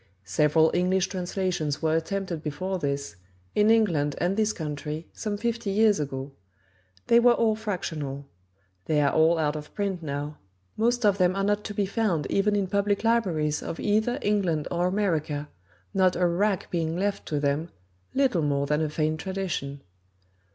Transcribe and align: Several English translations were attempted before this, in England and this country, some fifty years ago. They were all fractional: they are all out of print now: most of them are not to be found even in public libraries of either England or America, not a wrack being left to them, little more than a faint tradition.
Several 0.25 0.71
English 0.73 1.09
translations 1.09 1.83
were 1.83 1.95
attempted 1.95 2.41
before 2.41 2.79
this, 2.79 3.17
in 3.53 3.69
England 3.69 4.15
and 4.17 4.35
this 4.35 4.51
country, 4.51 5.07
some 5.13 5.37
fifty 5.37 5.69
years 5.69 5.99
ago. 5.99 6.31
They 7.05 7.19
were 7.19 7.33
all 7.35 7.55
fractional: 7.55 8.25
they 8.85 8.99
are 8.99 9.13
all 9.13 9.37
out 9.37 9.55
of 9.55 9.71
print 9.75 10.01
now: 10.01 10.39
most 10.75 11.05
of 11.05 11.19
them 11.19 11.35
are 11.35 11.43
not 11.43 11.63
to 11.65 11.75
be 11.75 11.85
found 11.85 12.25
even 12.31 12.55
in 12.55 12.65
public 12.65 13.03
libraries 13.03 13.61
of 13.61 13.79
either 13.79 14.17
England 14.23 14.67
or 14.71 14.87
America, 14.87 15.49
not 15.93 16.15
a 16.15 16.25
wrack 16.25 16.71
being 16.71 16.97
left 16.97 17.27
to 17.27 17.39
them, 17.39 17.69
little 18.15 18.41
more 18.41 18.65
than 18.65 18.81
a 18.81 18.89
faint 18.89 19.19
tradition. 19.19 19.81